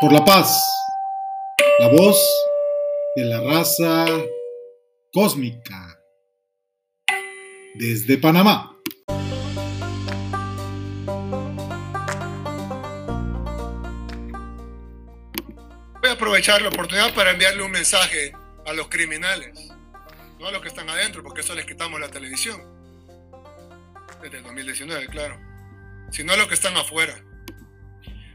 [0.00, 0.56] por la paz,
[1.80, 2.16] la voz
[3.16, 4.06] de la raza
[5.12, 5.98] cósmica.
[7.74, 8.76] Desde Panamá.
[16.00, 18.32] Voy a aprovechar la oportunidad para enviarle un mensaje
[18.66, 19.72] a los criminales,
[20.38, 22.62] no a los que están adentro, porque eso les quitamos la televisión,
[24.22, 25.40] desde el 2019, claro,
[26.12, 27.20] sino a los que están afuera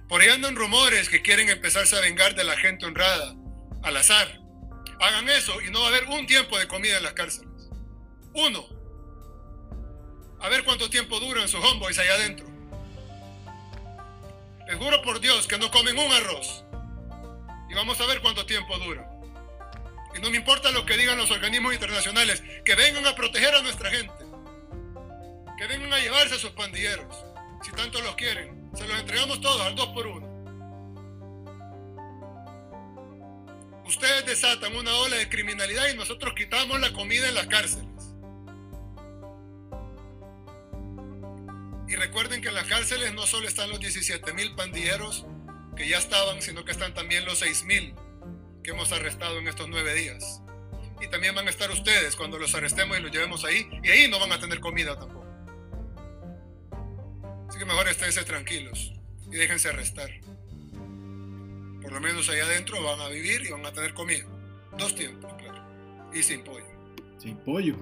[0.08, 3.36] por ahí andan rumores que quieren empezarse a vengar de la gente honrada,
[3.82, 4.40] al azar.
[5.00, 7.50] Hagan eso y no va a haber un tiempo de comida en las cárceles.
[8.34, 8.66] Uno.
[10.40, 12.46] A ver cuánto tiempo duran sus homeboys allá adentro.
[14.68, 16.64] Les juro por Dios que no comen un arroz.
[17.70, 19.10] Y vamos a ver cuánto tiempo dura.
[20.16, 23.62] Y no me importa lo que digan los organismos internacionales, que vengan a proteger a
[23.62, 24.14] nuestra gente.
[25.58, 27.16] Que vengan a llevarse a sus pandilleros,
[27.64, 28.63] si tanto los quieren.
[28.74, 30.34] Se los entregamos todos al 2 por 1
[33.86, 37.86] Ustedes desatan una ola de criminalidad y nosotros quitamos la comida en las cárceles.
[41.88, 45.26] Y recuerden que en las cárceles no solo están los 17 mil pandilleros
[45.76, 47.94] que ya estaban, sino que están también los 6 mil
[48.64, 50.42] que hemos arrestado en estos nueve días.
[51.02, 53.68] Y también van a estar ustedes cuando los arrestemos y los llevemos ahí.
[53.84, 55.23] Y ahí no van a tener comida tampoco.
[57.54, 58.94] Así que mejor esténse tranquilos
[59.32, 60.10] y déjense arrestar.
[61.84, 64.26] Por lo menos allá adentro van a vivir y van a tener comida.
[64.76, 66.12] Dos tiempos, claro.
[66.12, 66.66] Y sin pollo.
[67.22, 67.76] Sin pollo.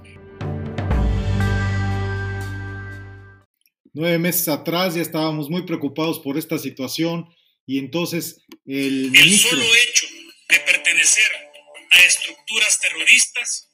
[3.94, 7.34] Nueve meses atrás ya estábamos muy preocupados por esta situación
[7.66, 10.06] y entonces el, el solo hecho
[10.50, 11.32] de pertenecer
[11.92, 13.70] a estructuras terroristas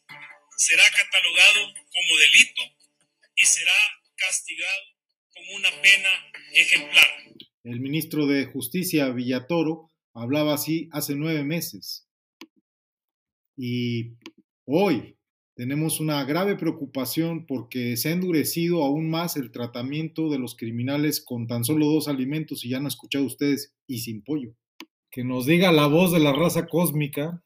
[0.57, 2.61] será catalogado como delito
[3.35, 3.73] y será
[4.15, 4.96] castigado
[5.55, 6.09] una pena
[6.53, 7.05] ejemplar.
[7.63, 12.07] El ministro de Justicia, Villatoro, hablaba así hace nueve meses.
[13.55, 14.13] Y
[14.65, 15.17] hoy
[15.55, 21.19] tenemos una grave preocupación porque se ha endurecido aún más el tratamiento de los criminales
[21.19, 24.53] con tan solo dos alimentos, y ya no han escuchado ustedes, y sin pollo.
[25.09, 27.43] Que nos diga la voz de la raza cósmica,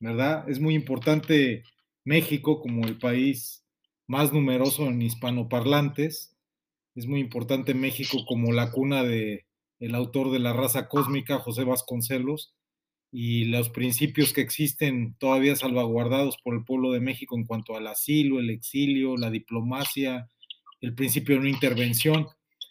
[0.00, 0.48] ¿verdad?
[0.48, 1.62] Es muy importante
[2.04, 3.64] México como el país
[4.08, 6.31] más numeroso en hispanoparlantes
[6.94, 9.46] es muy importante México como la cuna de
[9.80, 12.54] el autor de la raza cósmica, José Vasconcelos,
[13.10, 17.88] y los principios que existen todavía salvaguardados por el pueblo de México en cuanto al
[17.88, 20.30] asilo, el exilio, la diplomacia,
[20.80, 22.28] el principio de no intervención.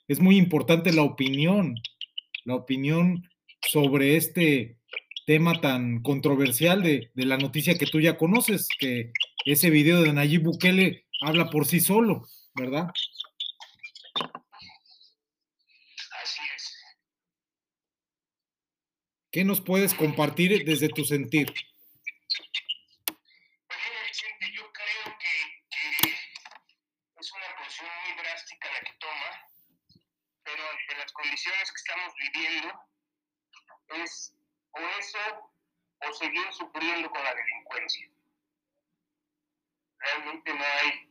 [0.08, 1.76] Es muy importante la opinión,
[2.46, 3.28] la opinión
[3.62, 4.78] sobre este
[5.28, 9.12] tema tan controversial de, de la noticia que tú ya conoces, que
[9.46, 12.88] ese video de Nayib Bukele habla por sí solo, ¿verdad?
[19.32, 21.48] ¿Qué nos puedes compartir desde tu sentir?
[21.48, 21.70] Pues
[23.70, 26.10] mira, Vicente, yo creo que,
[27.18, 29.48] es una posición muy drástica la que toma,
[30.44, 32.74] pero ante las condiciones que estamos viviendo,
[34.04, 34.36] es
[34.72, 35.54] o eso
[36.00, 38.10] o seguir sufriendo con la delincuencia.
[40.00, 41.06] Realmente no hay,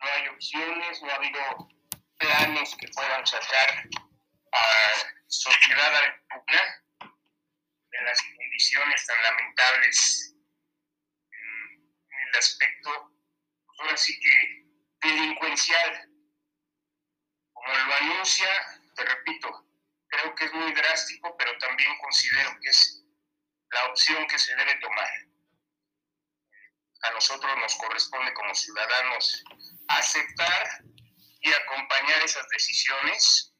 [0.00, 1.68] no hay opciones, no ha habido
[2.16, 3.88] planes que puedan sacar
[4.52, 4.58] a
[5.26, 5.94] sociedad
[6.30, 6.87] alguna
[8.04, 10.34] las condiciones tan lamentables
[11.30, 13.12] en, el aspecto,
[13.66, 16.08] pues ahora sí que delincuencial.
[17.52, 18.48] Como lo anuncia,
[18.94, 19.66] te repito,
[20.08, 23.04] creo que es muy drástico, pero también considero que es
[23.70, 25.10] la opción que se debe tomar.
[27.02, 29.44] A nosotros nos corresponde como ciudadanos
[29.88, 30.82] aceptar
[31.40, 33.54] y acompañar esas decisiones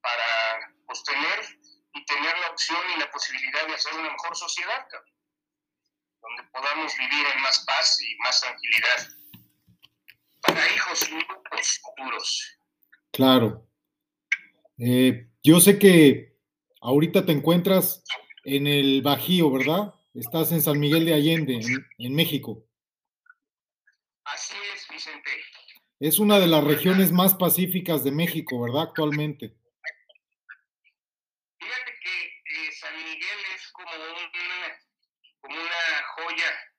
[0.00, 1.58] para pues, tener
[1.94, 4.86] y tener la opción y la posibilidad de hacer una mejor sociedad,
[6.20, 9.08] donde podamos vivir en más paz y más tranquilidad
[10.40, 12.58] para hijos y hijos futuros.
[13.12, 13.68] Claro.
[14.78, 16.36] Eh, yo sé que
[16.80, 18.02] ahorita te encuentras
[18.44, 19.94] en el Bajío, ¿verdad?
[20.14, 22.64] Estás en San Miguel de Allende, en, en México.
[24.24, 25.30] Así es, Vicente.
[26.00, 28.82] Es una de las regiones más pacíficas de México, ¿verdad?
[28.82, 29.54] Actualmente.
[35.44, 36.02] como una
[36.34, 36.70] joya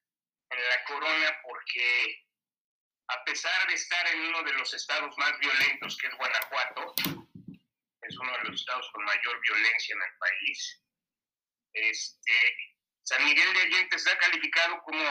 [0.52, 2.26] en la corona porque
[3.08, 6.94] a pesar de estar en uno de los estados más violentos que es Guanajuato,
[8.02, 10.82] es uno de los estados con mayor violencia en el país,
[11.74, 12.58] este,
[13.04, 15.04] San Miguel de Allende está calificado como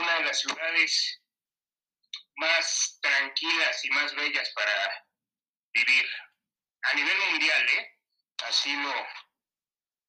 [0.00, 1.22] una de las ciudades
[2.36, 5.06] más tranquilas y más bellas para
[5.72, 6.06] vivir
[6.82, 7.98] a nivel mundial, ¿eh?
[8.44, 9.06] Así lo,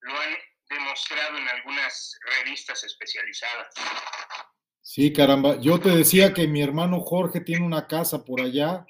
[0.02, 0.38] lo han
[0.70, 3.68] demostrado en algunas revistas especializadas.
[4.82, 5.60] Sí, caramba.
[5.60, 8.86] Yo te decía que mi hermano Jorge tiene una casa por allá.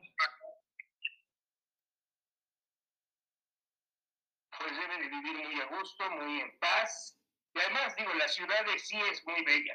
[4.59, 7.17] Pues debe de vivir muy a gusto, muy en paz.
[7.55, 9.73] Y además, digo, la ciudad de sí es muy bella.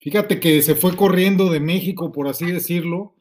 [0.00, 3.16] Fíjate que se fue corriendo de México, por así decirlo,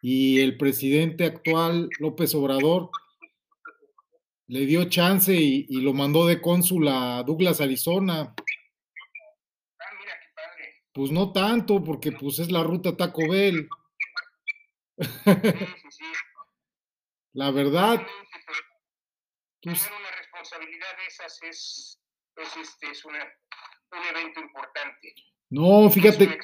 [0.00, 2.90] y el presidente actual, López Obrador,
[4.52, 8.20] le dio chance y, y lo mandó de cónsul a Douglas, Arizona.
[8.20, 10.84] Ah, mira qué padre.
[10.92, 13.66] Pues no tanto, porque pues es la ruta Taco Bell.
[14.98, 16.04] Sí, sí, sí.
[17.32, 18.06] La verdad,
[19.62, 22.02] pues, Tener una responsabilidad de esas es,
[22.36, 25.14] es, este, es una, un evento importante.
[25.48, 26.38] no, fíjate,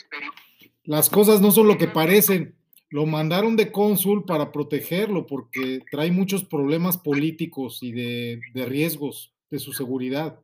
[0.84, 2.58] las cosas no son lo que parecen.
[2.90, 9.34] Lo mandaron de cónsul para protegerlo, porque trae muchos problemas políticos y de, de riesgos
[9.50, 10.40] de su seguridad.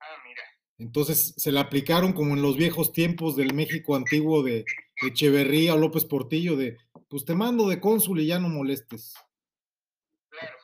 [0.00, 0.42] Ah, mira.
[0.78, 4.64] Entonces se le aplicaron como en los viejos tiempos del México antiguo de
[5.02, 9.14] Echeverría o López Portillo, de pues te mando de cónsul y ya no molestes.
[10.28, 10.56] Claro.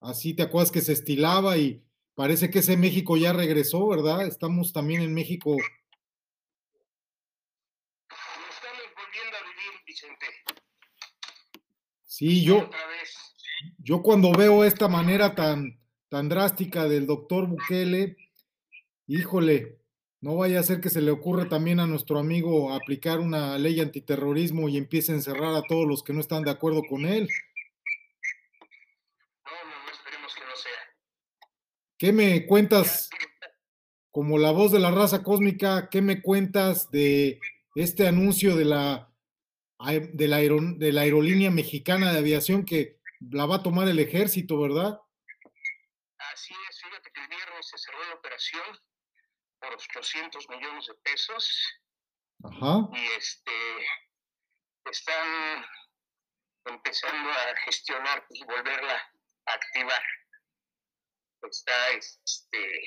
[0.00, 1.82] Así te acuerdas que se estilaba y
[2.14, 4.26] parece que ese México ya regresó, ¿verdad?
[4.26, 5.50] Estamos también en México.
[5.50, 5.56] Lo
[8.50, 10.26] estamos volviendo a vivir, Vicente.
[12.16, 12.70] Sí, yo,
[13.78, 18.16] yo cuando veo esta manera tan, tan drástica del doctor Bukele,
[19.08, 19.80] híjole,
[20.20, 23.80] no vaya a ser que se le ocurra también a nuestro amigo aplicar una ley
[23.80, 27.28] antiterrorismo y empiece a encerrar a todos los que no están de acuerdo con él.
[29.44, 31.50] No, no, no esperemos que no sea.
[31.98, 33.10] ¿Qué me cuentas
[34.12, 35.88] como la voz de la raza cósmica?
[35.90, 37.40] ¿Qué me cuentas de
[37.74, 39.13] este anuncio de la,
[39.78, 42.98] de la, aero- de la aerolínea mexicana de aviación que
[43.30, 44.98] la va a tomar el ejército, verdad?
[46.32, 48.62] Así es, fíjate que el viernes se cerró la operación
[49.60, 51.62] por 800 millones de pesos
[52.44, 52.88] Ajá.
[52.92, 53.52] y este
[54.90, 55.64] están
[56.66, 58.96] empezando a gestionar y volverla
[59.46, 60.02] a activar.
[61.42, 62.80] Está este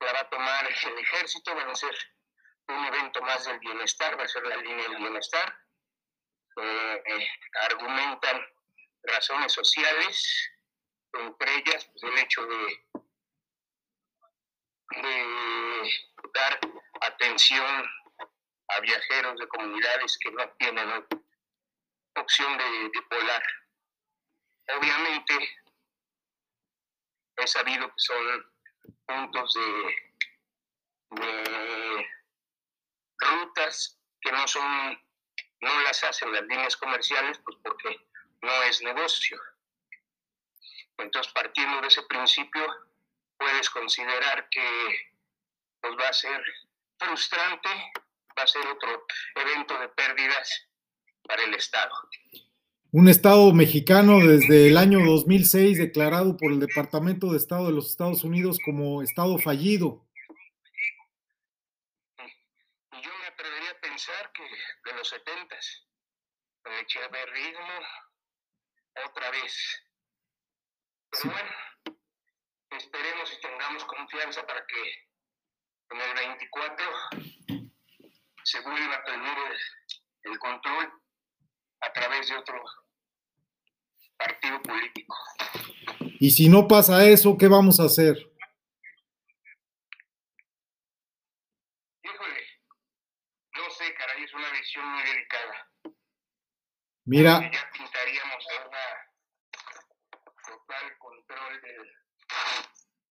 [0.00, 1.94] la va a tomar el ejército, van a ser
[2.70, 5.58] un evento más del bienestar, va a ser la línea del bienestar.
[6.56, 7.28] Eh, eh,
[7.70, 8.40] argumentan
[9.04, 10.50] razones sociales,
[11.12, 12.84] entre ellas pues, el hecho de,
[16.34, 16.60] dar
[17.00, 17.90] atención
[18.68, 21.06] a viajeros de comunidades que no tienen
[22.16, 23.42] opción de, de volar.
[24.76, 25.34] Obviamente,
[27.36, 28.52] he sabido que son
[29.06, 30.10] puntos de
[34.20, 35.02] que no son,
[35.60, 37.96] no las hacen las líneas comerciales, pues porque
[38.42, 39.40] no es negocio.
[40.98, 42.66] Entonces, partiendo de ese principio,
[43.38, 45.10] puedes considerar que
[45.80, 46.42] pues, va a ser
[46.98, 47.68] frustrante,
[48.38, 50.68] va a ser otro evento de pérdidas
[51.26, 51.94] para el Estado.
[52.92, 57.88] Un estado mexicano desde el año 2006 declarado por el Departamento de Estado de los
[57.88, 60.04] Estados Unidos como estado fallido.
[62.18, 64.42] Y yo me atrevería a pensar que
[64.90, 65.86] de los setentas,
[66.64, 67.80] el echeverrismo,
[69.06, 69.82] otra vez.
[71.10, 71.28] Pero Sí.
[71.28, 71.50] bueno,
[72.70, 75.08] esperemos y tengamos confianza para que
[75.90, 76.84] en el 24
[78.44, 80.92] se vuelva a tener el, el control
[81.80, 82.62] a través de otro
[84.16, 85.16] partido político.
[86.20, 88.16] Y si no pasa eso, ¿qué vamos a hacer?
[92.02, 92.46] Híjole,
[93.56, 93.94] no sé,
[94.78, 95.70] muy delicada.
[97.04, 98.86] Mira, que ya pintaríamos a una
[100.46, 101.92] total control del,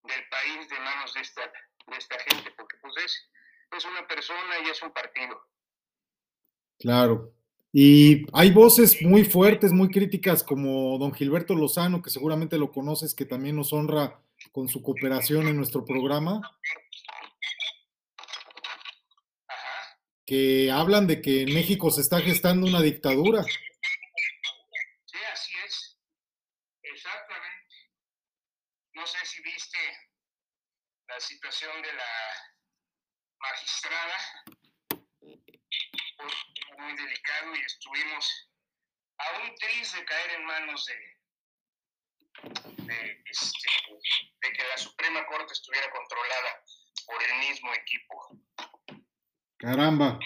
[0.04, 1.42] del país de manos de esta,
[1.88, 3.30] de esta gente, porque pues es,
[3.78, 5.42] es una persona y es un partido.
[6.80, 7.34] claro.
[7.72, 13.14] Y hay voces muy fuertes, muy críticas, como don Gilberto Lozano, que seguramente lo conoces,
[13.14, 14.20] que también nos honra
[14.52, 16.42] con su cooperación en nuestro programa,
[19.48, 20.00] Ajá.
[20.30, 23.42] Que hablan de que en México se está gestando una dictadura.
[23.42, 25.98] Sí, así es.
[26.84, 27.76] Exactamente.
[28.94, 29.80] No sé si viste
[31.08, 32.12] la situación de la
[33.40, 34.18] magistrada.
[35.18, 38.52] Fue muy delicado y estuvimos
[39.18, 40.94] a un tris de caer en manos de,
[42.84, 43.70] de, este,
[44.42, 46.64] de que la Suprema Corte estuviera controlada
[47.08, 48.30] por el mismo equipo.
[49.60, 50.18] Caramba,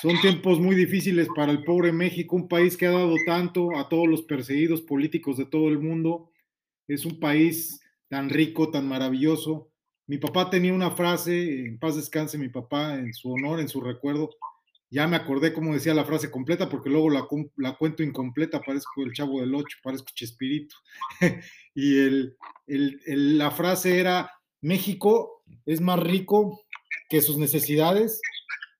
[0.00, 3.88] son tiempos muy difíciles para el pobre México, un país que ha dado tanto a
[3.88, 6.32] todos los perseguidos políticos de todo el mundo.
[6.88, 9.70] Es un país tan rico, tan maravilloso.
[10.08, 13.80] Mi papá tenía una frase, en paz descanse mi papá, en su honor, en su
[13.80, 14.30] recuerdo.
[14.90, 17.28] Ya me acordé cómo decía la frase completa, porque luego la,
[17.76, 20.74] cuento incompleta, parezco el chavo del 8, parezco Chespirito.
[21.76, 21.94] y
[22.66, 24.28] la frase era,
[24.60, 26.64] México es más rico
[27.08, 28.20] que sus necesidades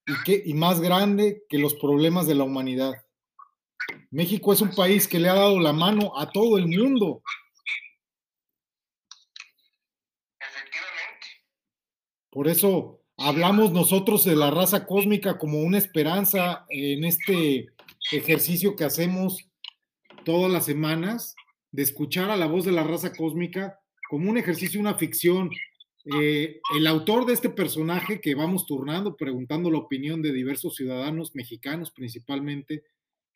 [0.06, 2.94] y, que, y más grande que los problemas de la humanidad.
[4.11, 7.23] México es un país que le ha dado la mano a todo el mundo.
[10.40, 11.26] Efectivamente.
[12.30, 17.68] Por eso hablamos nosotros de la raza cósmica como una esperanza en este
[18.11, 19.49] ejercicio que hacemos
[20.25, 21.35] todas las semanas,
[21.71, 23.78] de escuchar a la voz de la raza cósmica
[24.09, 25.50] como un ejercicio, una ficción.
[26.04, 31.35] Eh, el autor de este personaje que vamos turnando, preguntando la opinión de diversos ciudadanos
[31.35, 32.85] mexicanos principalmente,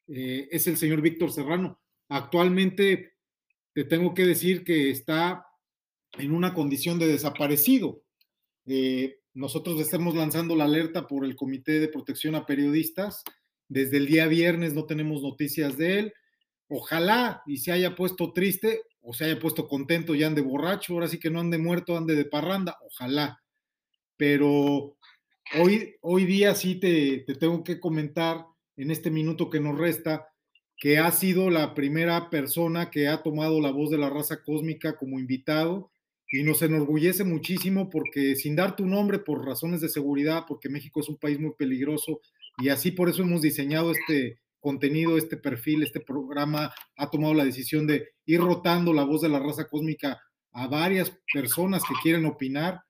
[0.08, 1.80] eh, es el señor Víctor Serrano.
[2.08, 3.14] Actualmente
[3.72, 5.46] te tengo que decir que está
[6.18, 8.02] en una condición de desaparecido.
[8.66, 13.22] Eh, nosotros estamos lanzando la alerta por el Comité de Protección a Periodistas.
[13.68, 16.14] Desde el día viernes no tenemos noticias de él.
[16.68, 20.94] Ojalá y se haya puesto triste o se haya puesto contento y ande borracho.
[20.94, 22.76] Ahora sí que no ande muerto, ande de parranda.
[22.84, 23.40] Ojalá.
[24.16, 24.96] Pero
[25.58, 28.44] hoy, hoy día sí te, te tengo que comentar
[28.76, 30.26] en este minuto que nos resta,
[30.76, 34.96] que ha sido la primera persona que ha tomado la voz de la raza cósmica
[34.96, 35.92] como invitado
[36.28, 41.00] y nos enorgullece muchísimo porque sin dar tu nombre por razones de seguridad, porque México
[41.00, 42.20] es un país muy peligroso
[42.58, 47.44] y así por eso hemos diseñado este contenido, este perfil, este programa, ha tomado la
[47.44, 50.20] decisión de ir rotando la voz de la raza cósmica
[50.50, 52.80] a varias personas que quieren opinar.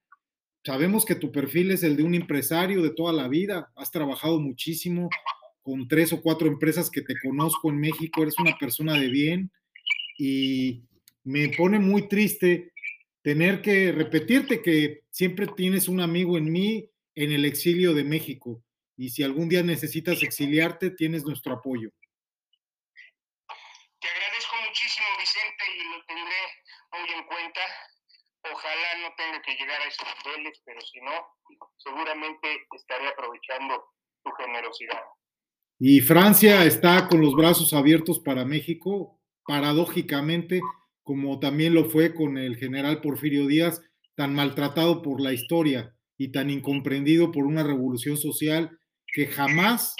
[0.65, 4.41] Sabemos que tu perfil es el de un empresario de toda la vida, has trabajado
[4.41, 5.11] muchísimo,
[5.61, 9.51] con tres o cuatro empresas que te conozco en México, eres una persona de bien
[10.19, 10.83] y
[11.25, 12.73] me pone muy triste
[13.21, 18.63] tener que repetirte que siempre tienes un amigo en mí en el exilio de México
[18.97, 21.91] y si algún día necesitas exiliarte, tienes nuestro apoyo.
[24.01, 26.37] Te agradezco muchísimo, Vicente, y lo tendré
[26.93, 27.61] muy en cuenta.
[28.53, 31.13] Ojalá no tenga que llegar a esos niveles, pero si no,
[31.77, 33.85] seguramente estaré aprovechando
[34.25, 35.03] tu generosidad.
[35.79, 40.61] Y Francia está con los brazos abiertos para México, paradójicamente,
[41.03, 43.83] como también lo fue con el general Porfirio Díaz,
[44.15, 48.79] tan maltratado por la historia y tan incomprendido por una revolución social
[49.17, 49.97] que jamás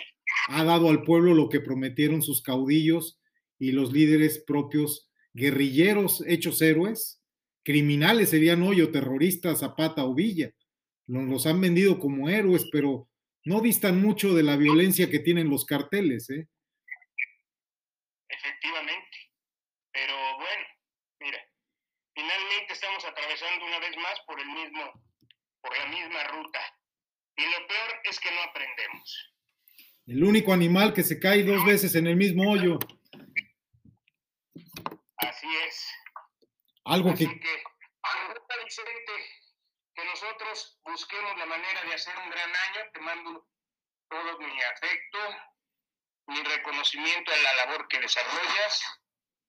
[0.49, 3.19] ha dado al pueblo lo que prometieron sus caudillos
[3.59, 7.23] y los líderes propios, guerrilleros hechos héroes,
[7.65, 10.51] criminales serían hoy o terroristas Zapata o Villa.
[11.07, 13.09] Los han vendido como héroes, pero
[13.45, 16.47] no distan mucho de la violencia que tienen los carteles, ¿eh?
[18.29, 19.17] Efectivamente.
[19.93, 20.67] Pero bueno,
[21.21, 21.39] mira,
[22.15, 24.93] finalmente estamos atravesando una vez más por el mismo,
[25.63, 26.61] por la misma ruta.
[27.37, 29.33] Y lo peor es que no aprendemos.
[30.07, 32.79] El único animal que se cae dos veces en el mismo hoyo.
[35.17, 35.87] Así es.
[36.85, 37.41] Algo Así que...
[37.41, 37.65] que,
[38.65, 39.13] Vicente,
[39.95, 42.91] que nosotros busquemos la manera de hacer un gran año.
[42.93, 43.49] Te mando
[44.09, 45.19] todo mi afecto,
[46.27, 48.83] mi reconocimiento a la labor que desarrollas.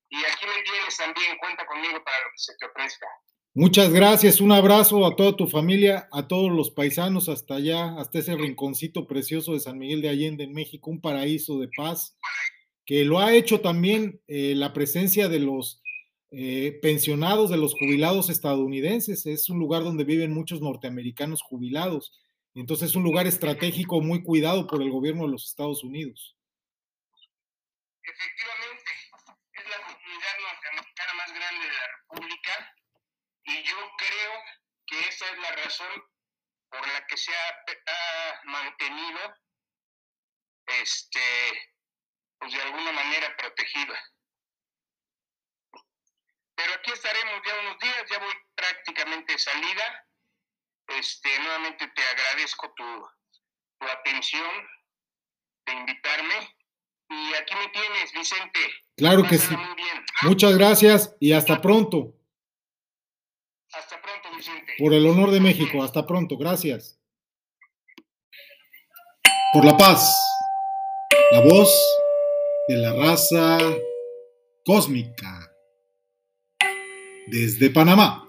[0.09, 3.07] Y aquí me tienes también, cuenta conmigo para lo que se te ofrezca.
[3.53, 8.19] Muchas gracias, un abrazo a toda tu familia, a todos los paisanos hasta allá, hasta
[8.19, 12.15] ese rinconcito precioso de San Miguel de Allende en México, un paraíso de paz,
[12.85, 15.81] que lo ha hecho también eh, la presencia de los
[16.31, 19.25] eh, pensionados, de los jubilados estadounidenses.
[19.25, 22.11] Es un lugar donde viven muchos norteamericanos jubilados.
[22.53, 26.35] Entonces es un lugar estratégico muy cuidado por el gobierno de los Estados Unidos.
[28.03, 28.91] Efectivamente,
[29.53, 32.36] es la comunidad norteamericana más grande de la República
[33.47, 34.43] y yo creo
[34.85, 36.03] que esa es la razón
[36.69, 39.19] por la que se ha, ha mantenido
[40.67, 41.21] este
[42.39, 43.99] pues de alguna manera protegida.
[46.55, 50.07] Pero aquí estaremos ya unos días, ya voy prácticamente de salida.
[50.87, 53.07] Este, nuevamente te agradezco tu,
[53.79, 54.49] tu atención
[55.65, 56.55] de invitarme.
[57.09, 58.59] Y aquí me tienes, Vicente.
[58.97, 59.55] Claro que sí.
[59.55, 60.05] Muy bien.
[60.23, 62.16] Muchas gracias y hasta pronto.
[64.77, 66.37] Por el honor de México, hasta pronto.
[66.37, 66.99] Gracias.
[69.53, 70.15] Por la paz.
[71.31, 71.69] La voz
[72.67, 73.57] de la raza
[74.65, 75.51] cósmica.
[77.27, 78.26] Desde Panamá.